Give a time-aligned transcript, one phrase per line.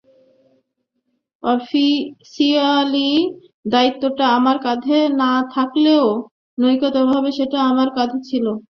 [1.43, 3.11] Officially
[3.65, 6.05] দায়িত্বটা আমার কাঁধে না থাকলেও,
[6.57, 8.45] নৈতিকভাবে সেটা আমার কাঁধে ছিল।